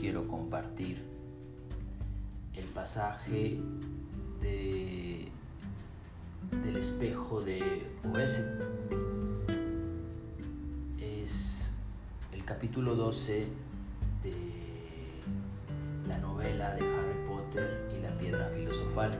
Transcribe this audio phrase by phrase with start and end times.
[0.00, 1.02] quiero compartir
[2.54, 3.60] el pasaje
[4.40, 5.28] de,
[6.64, 8.50] del espejo de Oese.
[10.98, 11.74] Es
[12.32, 13.46] el capítulo 12
[14.22, 14.32] de
[16.08, 19.10] la novela de Harry Potter y la piedra filosofal.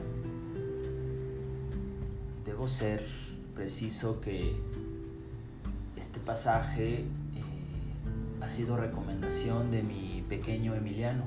[2.43, 3.05] Debo ser
[3.53, 4.55] preciso que
[5.95, 7.05] este pasaje
[8.43, 11.23] ha sido recomendación de mi pequeño Emiliano,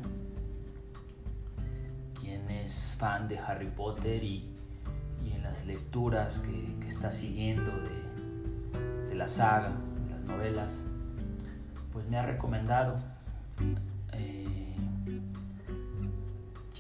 [2.21, 4.53] quien es fan de Harry Potter y,
[5.25, 7.73] en las lecturas que, está siguiendo
[9.09, 9.73] de, la saga,
[10.05, 10.85] de las novelas,
[11.93, 12.97] pues me ha recomendado.
[14.13, 14.77] Eh,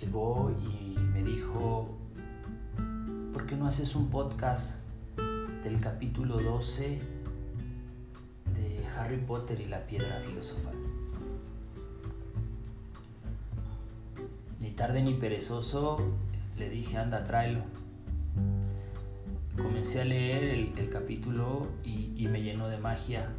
[0.01, 1.97] llegó y me dijo,
[3.33, 4.81] ¿por qué no haces un podcast
[5.65, 7.17] del capítulo 12
[8.99, 10.75] Harry Potter y la piedra filosofal.
[14.77, 15.99] Tarde ni perezoso
[16.57, 17.63] le dije, anda, tráelo.
[19.57, 23.31] Comencé a leer el, capítulo y, me llenó de magia.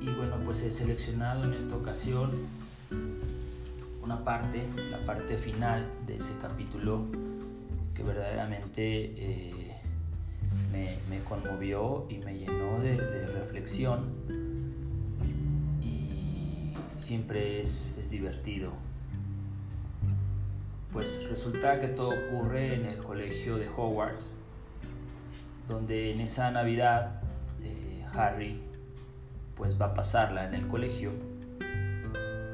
[0.00, 2.32] Y bueno, pues he seleccionado en esta ocasión
[4.02, 7.06] una parte, la parte final de ese capítulo
[7.94, 9.76] que verdaderamente eh,
[10.72, 12.96] me, conmovió y me llenó de,
[13.28, 14.10] reflexión
[15.80, 18.72] y siempre es, es, divertido.
[20.92, 24.32] Pues resulta que todo ocurre en el colegio de Hogwarts,
[25.68, 27.22] donde en esa Navidad
[27.62, 28.60] eh, Harry
[29.56, 31.12] pues va a pasarla en el colegio.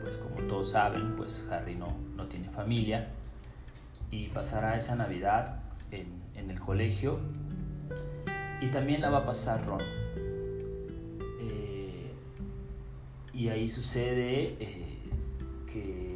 [0.02, 3.08] Pues como todos saben, pues Harry no, no tiene familia
[4.10, 7.18] y pasará esa Navidad en, en el colegio
[8.60, 9.82] y también la va a pasar Ron.
[11.40, 12.12] Eh,
[13.34, 14.98] y ahí sucede eh,
[15.72, 16.07] que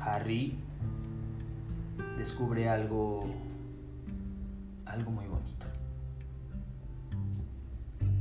[0.00, 0.56] Harry
[2.16, 3.24] descubre algo,
[4.86, 5.66] algo muy bonito.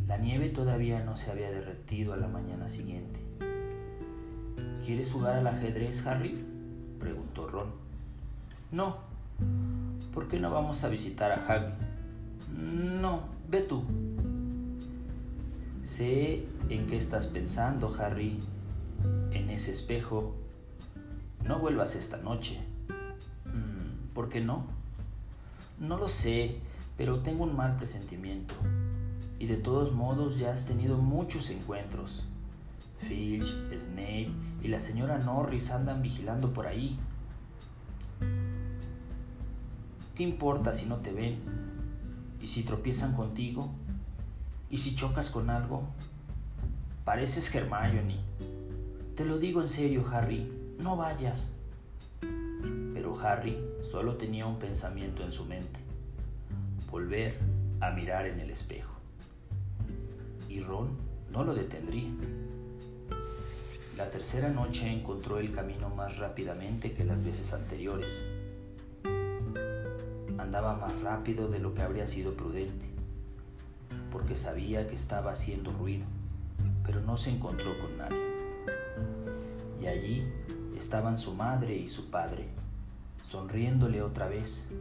[0.07, 3.19] La nieve todavía no se había derretido a la mañana siguiente.
[4.85, 6.43] ¿Quieres jugar al ajedrez, Harry?
[6.99, 7.67] preguntó Ron.
[8.71, 8.97] No.
[10.13, 11.73] ¿Por qué no vamos a visitar a Hagrid?
[12.57, 13.83] No, ve tú.
[15.83, 18.39] Sé en qué estás pensando, Harry.
[19.31, 20.35] En ese espejo.
[21.43, 22.59] No vuelvas esta noche.
[23.45, 24.65] Mm, ¿Por qué no?
[25.79, 26.59] No lo sé,
[26.97, 28.53] pero tengo un mal presentimiento.
[29.39, 32.25] Y de todos modos ya has tenido muchos encuentros.
[33.07, 36.99] Filch, Snape y la señora Norris andan vigilando por ahí.
[40.15, 41.39] ¿Qué importa si no te ven?
[42.41, 43.69] ¿Y si tropiezan contigo?
[44.69, 45.83] ¿Y si chocas con algo?
[47.05, 48.17] Pareces Hermione.
[49.15, 51.55] Te lo digo en serio, Harry, no vayas.
[52.93, 53.57] Pero Harry
[53.89, 55.79] solo tenía un pensamiento en su mente,
[56.89, 57.37] volver
[57.79, 58.93] a mirar en el espejo.
[60.49, 60.89] Y Ron
[61.31, 62.09] no lo detendría.
[63.97, 68.25] La tercera noche encontró el camino más rápidamente que las veces anteriores
[70.37, 72.85] andaba más rápido de lo que habría sido prudente,
[74.11, 76.05] porque sabía que estaba haciendo ruido,
[76.83, 78.17] pero no se encontró con nadie.
[79.81, 80.23] Y allí
[80.79, 82.47] estaban su madre y su padre,
[83.23, 84.71] sonriéndole otra vez,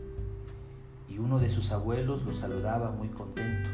[1.08, 3.68] y uno de sus abuelos lo saludaba muy contento.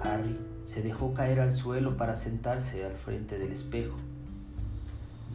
[0.00, 3.96] Harry se dejó caer al suelo para sentarse al frente del espejo.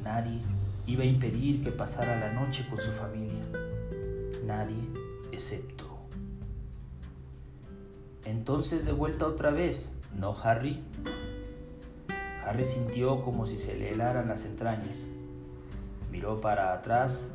[0.04, 0.40] Nadie
[0.88, 3.44] iba a impedir que pasara la noche con su familia.
[4.46, 4.88] Nadie
[5.32, 5.90] excepto.
[8.26, 10.84] Entonces de vuelta otra vez, ¿no, Harry?
[12.46, 15.10] Harry sintió como si se le helaran las entrañas.
[16.14, 17.32] Miró para atrás,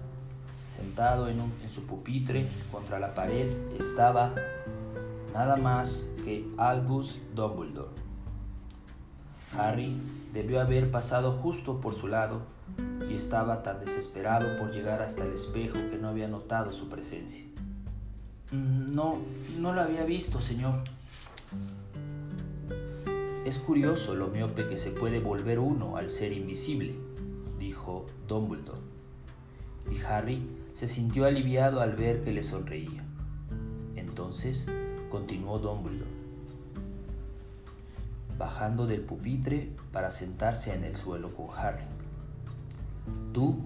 [0.69, 4.33] sentado en, su pupitre contra la pared, estaba
[5.35, 7.91] nada más que Albus Dumbledore.
[9.59, 10.01] Harry
[10.33, 12.43] debió haber pasado justo por su lado
[13.11, 17.45] y estaba tan desesperado por llegar hasta el espejo que no había notado su presencia.
[18.53, 19.19] Mm, no,
[19.59, 20.85] no lo había visto, señor.
[23.45, 27.08] Es curioso lo miope que se puede volver uno al ser invisible,
[28.27, 28.81] Dumbledore.
[29.91, 33.05] Y Harry se sintió aliviado al ver que le sonreía.
[33.97, 34.69] Entonces
[35.11, 36.11] continuó Dumbledore,
[38.39, 41.85] bajando del pupitre para sentarse en el suelo con Harry.
[43.33, 43.57] Tú,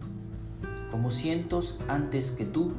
[0.90, 2.72] como cientos antes que tú,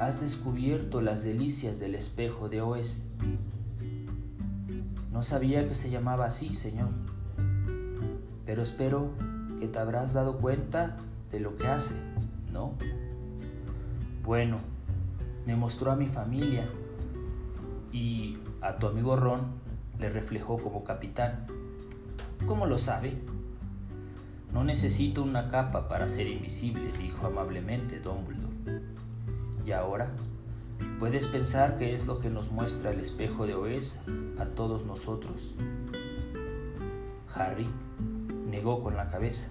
[0.00, 3.08] has descubierto las delicias del espejo de oeste.
[5.12, 6.90] No sabía que se llamaba así, Señor.
[8.46, 9.10] pero espero
[9.58, 10.96] que te habrás dado cuenta
[11.30, 12.00] de lo que hace,
[12.52, 12.74] ¿no?
[14.24, 14.58] Bueno,
[15.46, 16.68] me mostró a mi familia
[17.92, 19.42] y a tu amigo Ron
[19.98, 21.46] le reflejó como capitán.
[22.46, 23.14] ¿Cómo lo sabe?
[24.52, 28.82] No necesito una capa para ser invisible, dijo amablemente Dumbledore.
[29.66, 30.10] Y ahora,
[30.98, 34.00] puedes pensar que es lo que nos muestra el espejo de Oes
[34.38, 35.54] a todos nosotros.
[37.34, 37.68] Harry
[38.48, 39.50] negó con la cabeza.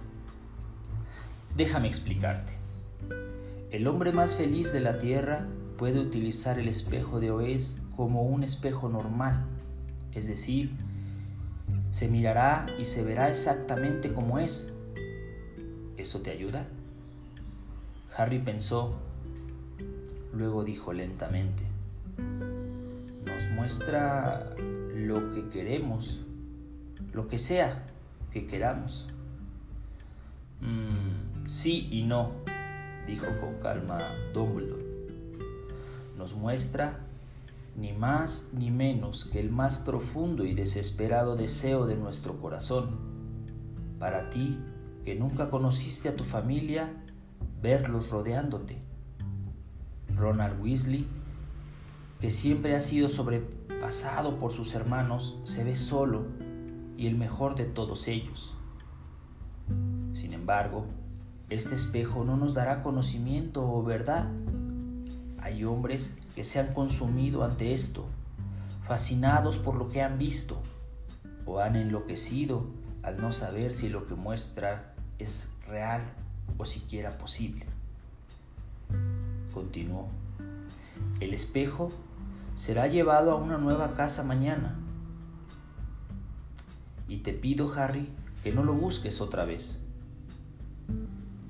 [1.56, 2.52] Déjame explicarte.
[3.70, 5.46] El hombre más feliz de la Tierra
[5.76, 9.44] puede utilizar el espejo de Oes como un espejo normal,
[10.14, 10.72] es decir,
[11.90, 14.72] se mirará y se verá exactamente como es.
[15.96, 16.66] ¿Eso te ayuda?
[18.16, 18.98] Harry pensó,
[20.32, 21.62] luego dijo lentamente,
[23.26, 24.54] nos muestra
[24.94, 26.20] lo que queremos,
[27.12, 27.84] lo que sea
[28.32, 29.06] que queramos.
[30.60, 32.32] Mm, sí y no,
[33.06, 34.84] dijo con calma Dumbledore.
[36.16, 36.98] Nos muestra
[37.76, 42.98] ni más ni menos que el más profundo y desesperado deseo de nuestro corazón.
[43.98, 44.58] Para ti,
[45.04, 46.92] que nunca conociste a tu familia,
[47.62, 48.78] verlos rodeándote.
[50.16, 51.06] Ronald Weasley,
[52.20, 56.26] que siempre ha sido sobrepasado por sus hermanos, se ve solo
[56.98, 58.54] y el mejor de todos ellos.
[60.14, 60.84] Sin embargo,
[61.48, 64.28] este espejo no nos dará conocimiento o verdad.
[65.40, 68.06] Hay hombres que se han consumido ante esto,
[68.84, 70.60] fascinados por lo que han visto,
[71.46, 72.66] o han enloquecido
[73.04, 76.02] al no saber si lo que muestra es real
[76.58, 77.64] o siquiera posible.
[79.54, 80.08] Continuó.
[81.20, 81.92] El espejo
[82.56, 84.74] será llevado a una nueva casa mañana.
[87.08, 88.08] Y te pido, Harry,
[88.42, 89.82] que no lo busques otra vez.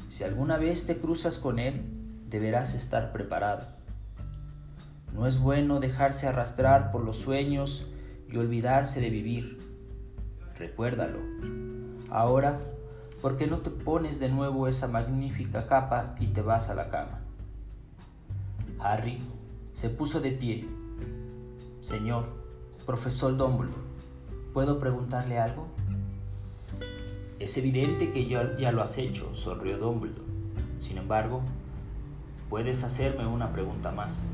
[0.09, 1.83] Si alguna vez te cruzas con él,
[2.31, 3.67] deberás estar preparado.
[5.13, 7.87] No es bueno dejarse arrastrar por los sueños
[8.31, 9.59] y olvidarse de vivir.
[10.57, 11.19] Recuérdalo.
[12.11, 12.61] Ahora,
[13.21, 16.91] ¿por qué no te pones de nuevo esa magnífica capa y te vas a la
[16.91, 17.21] cama?
[18.79, 19.19] Harry
[19.73, 20.69] se puso de pie.
[21.81, 22.25] Señor,
[22.87, 23.88] profesor Dumbledore,
[24.59, 25.69] ¿puedo preguntarle algo?
[27.39, 30.27] Es evidente que ya, lo has hecho, sonrió Dumbledore.
[30.81, 31.43] Sin embargo,
[32.51, 34.27] puedes hacerme una pregunta más.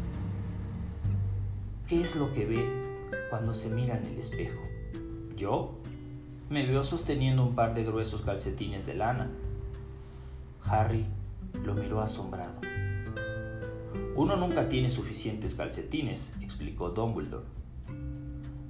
[1.86, 2.66] ¿Qué es lo que ve
[3.28, 4.62] cuando se mira en el espejo?
[5.36, 5.74] ¿Yo?
[6.48, 9.30] Me veo sosteniendo un par de gruesos calcetines de lana.
[10.62, 11.04] Harry
[11.66, 12.62] lo miró asombrado.
[14.16, 17.44] Uno nunca tiene suficientes calcetines, explicó Dumbledore.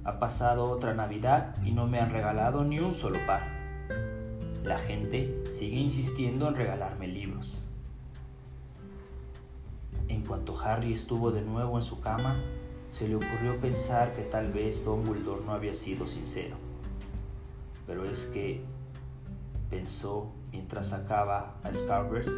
[0.05, 3.41] Ha pasado otra Navidad y no me han regalado ni un solo par.
[4.63, 7.65] La gente sigue insistiendo en regalarme libros.
[10.07, 12.35] En cuanto Harry estuvo de nuevo en su cama,
[12.91, 16.55] se le ocurrió pensar que tal vez Dumbledore no había sido sincero.
[17.87, 18.63] Pero es que,
[19.71, 22.29] pensó mientras sacaba a Scarvers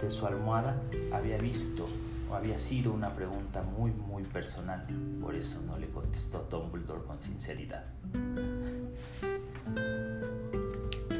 [0.00, 0.80] de su almohada,
[1.12, 1.88] había visto
[2.32, 4.86] había sido una pregunta muy muy personal.
[5.20, 7.84] Por eso no le contestó Dumbledore con sinceridad.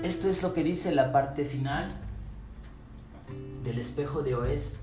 [0.03, 1.91] Esto es lo que dice la parte final
[3.65, 4.83] del espejo de Oest,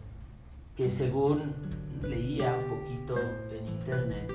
[0.75, 1.53] que según
[2.01, 4.31] leía un poquito en internet,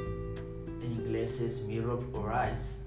[0.80, 2.84] en inglés es Mirror or Eyes,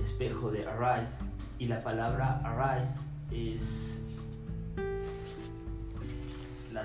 [0.00, 1.18] espejo de Arise,
[1.58, 2.94] y la palabra Arise
[3.32, 3.97] es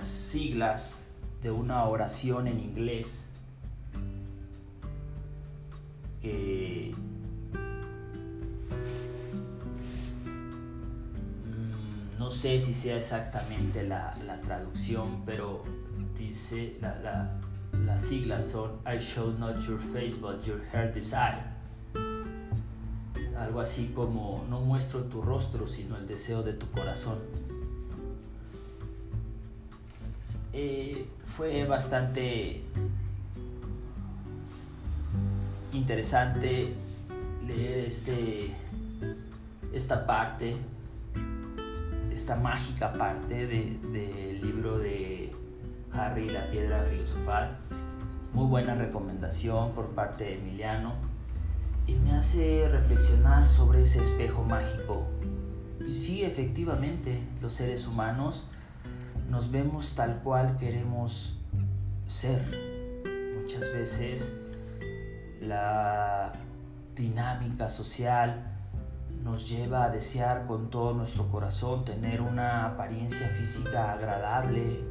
[0.03, 1.07] las siglas
[1.41, 3.31] de una oración en inglés
[6.21, 6.93] que
[12.19, 15.63] no sé si sea exactamente la, traducción, pero
[16.17, 21.45] dice, las siglas son I show not your face but your heart desire.
[23.39, 27.19] Algo así como no muestro tu rostro sino el deseo de tu corazón.
[30.53, 32.63] Eh, fue bastante
[35.71, 36.73] interesante
[37.47, 38.53] leer este,
[39.73, 40.55] esta parte
[42.13, 45.31] esta mágica parte del libro de
[45.91, 47.57] Harry la piedra filosofal.
[48.33, 50.93] Muy buena recomendación por parte de Emiliano
[51.85, 55.05] y me hace reflexionar sobre ese espejo mágico.
[55.85, 58.47] Y sí, efectivamente, los seres humanos
[59.29, 61.37] nos vemos tal cual queremos
[62.07, 62.41] ser.
[63.39, 64.37] Muchas veces
[65.41, 66.31] la
[66.95, 68.53] dinámica social
[69.23, 74.81] nos lleva a desear con todo nuestro corazón tener una apariencia física agradable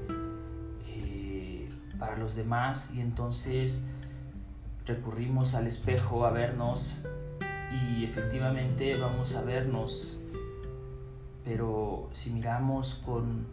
[0.88, 3.86] eh, para los demás y entonces
[4.86, 7.04] recurrimos al espejo a vernos
[7.72, 10.20] y efectivamente vamos a vernos,
[11.44, 13.46] pero si miramos con,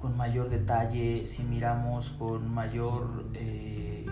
[0.00, 4.06] con mayor detalle, si miramos con mayor eh,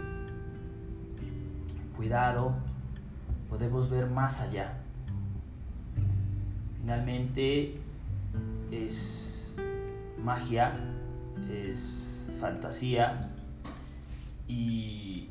[1.96, 2.54] cuidado,
[3.48, 4.78] podemos ver más allá.
[6.80, 7.74] Finalmente
[8.70, 9.56] es
[10.22, 10.72] magia,
[11.50, 13.30] es fantasía
[14.48, 15.28] y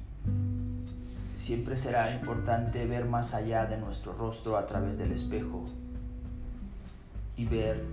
[1.36, 5.66] siempre será importante ver más allá de nuestro rostro a través del espejo
[7.38, 7.84] y ver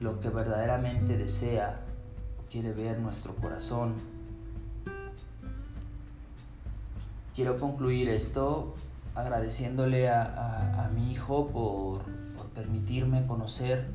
[0.00, 1.80] lo que verdaderamente desea
[2.50, 3.94] quiere ver nuestro corazón.
[7.34, 8.74] Quiero concluir esto
[9.14, 12.02] agradeciéndole a, mi hijo por
[12.54, 13.90] permitirme conocer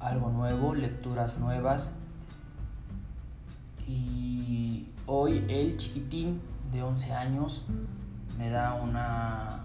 [0.00, 1.94] algo nuevo, lecturas nuevas.
[3.86, 6.40] Y hoy el chiquitín
[6.72, 7.64] de 11 años
[8.38, 9.64] me da una,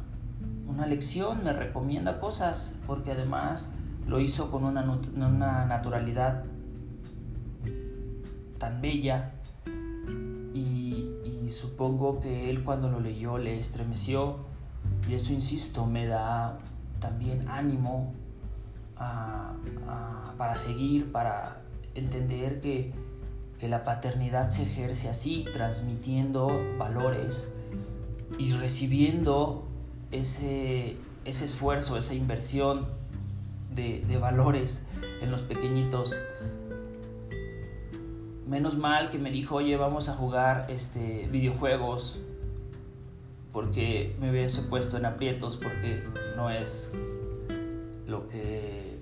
[0.67, 3.73] una lección, me recomienda cosas, porque además
[4.07, 4.81] lo hizo con una,
[5.15, 6.43] una naturalidad
[8.57, 9.31] tan bella
[10.53, 11.09] y,
[11.49, 14.37] supongo que él cuando lo leyó le estremeció
[15.07, 16.57] y eso, insisto, me da
[16.99, 18.11] también ánimo
[20.37, 21.57] para seguir, para
[21.95, 22.91] entender que,
[23.61, 27.47] la paternidad se ejerce así, transmitiendo valores
[28.37, 29.63] y recibiendo
[30.11, 32.87] ese, ese esfuerzo, esa inversión
[33.75, 34.85] de, valores
[35.21, 36.15] en los pequeñitos.
[38.47, 42.21] Menos mal que me dijo, oye, vamos a jugar este, videojuegos
[43.51, 46.03] porque me hubiese puesto en aprietos porque
[46.35, 46.93] no es
[48.07, 48.99] lo que,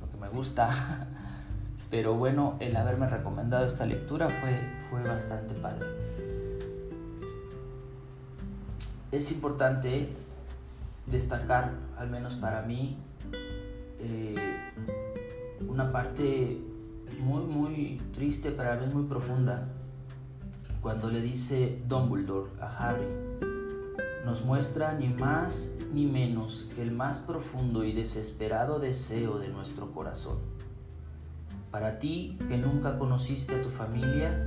[0.00, 0.68] lo que me gusta.
[1.90, 4.60] Pero bueno, el haberme recomendado esta lectura fue,
[4.90, 5.86] fue bastante padre.
[9.10, 10.08] Es importante
[11.06, 12.96] destacar, al menos para mí,
[14.02, 14.34] eh,
[15.68, 16.60] una parte
[17.20, 19.68] muy, muy triste, pero a la vez muy profunda
[20.80, 23.06] cuando le dice Dumbledore a Harry,
[24.24, 29.92] nos muestra ni más ni menos que el más profundo y desesperado deseo de nuestro
[29.92, 30.38] corazón.
[31.70, 34.46] Para ti que nunca conociste a tu familia,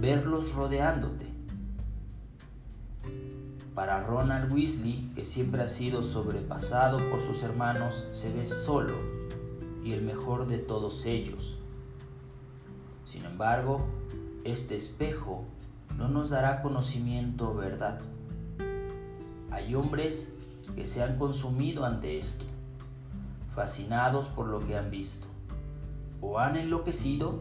[0.00, 1.29] verlos rodeándote.
[3.74, 8.94] Para Ronald Weasley, que siempre ha sido sobrepasado por sus hermanos, se ve solo
[9.84, 11.58] y el mejor de todos ellos.
[13.04, 13.86] Sin embargo,
[14.44, 15.44] este espejo
[15.96, 18.00] no nos dará conocimiento o verdad.
[19.50, 20.34] Hay hombres
[20.74, 22.44] que se han consumido ante esto,
[23.54, 25.26] fascinados por lo que han visto,
[26.20, 27.40] o han enloquecido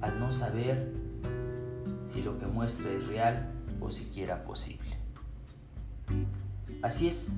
[0.00, 0.92] al no saber
[2.06, 4.85] si lo que muestra es real o siquiera posible.
[6.82, 7.32] Así es,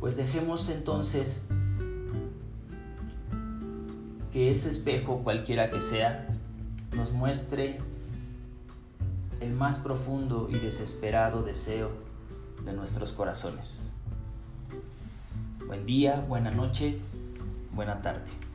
[0.00, 1.48] pues dejemos entonces
[4.32, 6.28] que ese espejo, cualquiera que sea,
[6.96, 7.78] nos muestre
[9.40, 11.90] el más profundo y desesperado deseo
[12.64, 13.94] de nuestros corazones.
[15.66, 16.98] Buen día, buena noche,
[17.72, 18.49] buena tarde.